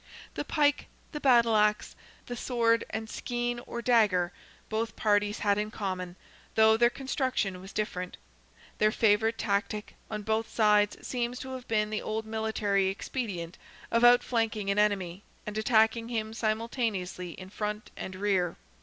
The 0.33 0.43
pike, 0.43 0.87
the 1.11 1.19
battle 1.19 1.55
axe, 1.55 1.95
the 2.25 2.35
sword, 2.35 2.83
and 2.89 3.07
skein, 3.07 3.59
or 3.67 3.83
dagger, 3.83 4.31
both 4.67 4.95
parties 4.95 5.37
had 5.45 5.59
in 5.59 5.69
common, 5.69 6.15
though 6.55 6.75
their 6.75 6.89
construction 6.89 7.61
was 7.61 7.71
different. 7.71 8.17
The 8.79 8.91
favourite 8.91 9.37
tactique, 9.37 9.93
on 10.09 10.23
both 10.23 10.49
sides, 10.49 11.05
seems 11.07 11.37
to 11.41 11.51
have 11.51 11.67
been 11.67 11.91
the 11.91 12.01
old 12.01 12.25
military 12.25 12.87
expedient 12.87 13.59
of 13.91 14.03
outflanking 14.03 14.71
an 14.71 14.79
enemy, 14.79 15.21
and 15.45 15.55
attacking 15.55 16.09
him 16.09 16.33
simultaneously 16.33 17.33
in 17.33 17.51
front 17.51 17.91
and 17.95 18.15
rear. 18.15 18.55